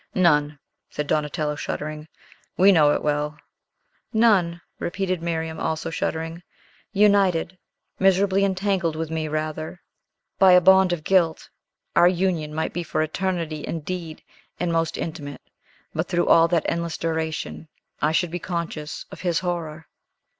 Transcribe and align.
"None," 0.15 0.57
said 0.89 1.05
Donatello, 1.05 1.55
shuddering. 1.55 2.07
"We 2.57 2.71
know 2.71 2.89
it 2.95 3.03
well." 3.03 3.37
"None," 4.11 4.59
repeated 4.79 5.21
Miriam, 5.21 5.59
also 5.59 5.91
shuddering. 5.91 6.41
"United 6.91 7.55
miserably 7.99 8.43
entangled 8.43 8.95
with 8.95 9.11
me, 9.11 9.27
rather 9.27 9.79
by 10.39 10.53
a 10.53 10.59
bond 10.59 10.91
of 10.91 11.03
guilt, 11.03 11.47
our 11.95 12.07
union 12.07 12.51
might 12.51 12.73
be 12.73 12.81
for 12.81 13.03
eternity, 13.03 13.63
indeed, 13.63 14.23
and 14.59 14.73
most 14.73 14.97
intimate; 14.97 15.41
but, 15.93 16.07
through 16.07 16.25
all 16.27 16.47
that 16.47 16.65
endless 16.67 16.97
duration, 16.97 17.67
I 18.01 18.11
should 18.11 18.31
be 18.31 18.39
conscious 18.39 19.05
of 19.11 19.21
his 19.21 19.41
horror." 19.41 19.85